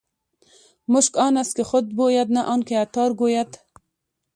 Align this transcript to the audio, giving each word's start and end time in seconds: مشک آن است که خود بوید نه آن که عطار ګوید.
مشک 0.91 1.13
آن 1.17 1.37
است 1.37 1.53
که 1.55 1.63
خود 1.69 1.85
بوید 1.97 2.27
نه 2.35 2.41
آن 2.53 2.61
که 2.67 2.75
عطار 2.85 3.11
ګوید. 3.19 3.51